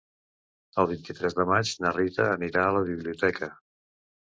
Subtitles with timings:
[0.83, 3.55] El vint-i-tres de maig na Rita anirà a la biblioteca.